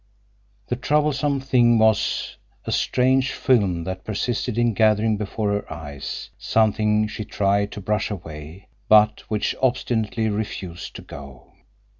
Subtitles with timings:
[0.69, 7.07] The troublesome thing was a strange film that persisted in gathering before her eyes, something
[7.07, 11.51] she tried to brush away, but which obstinately refused to go.